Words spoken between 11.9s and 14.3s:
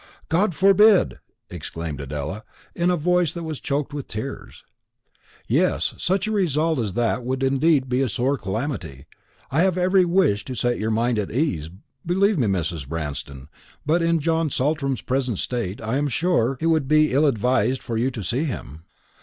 believe me, Mrs. Branston, but in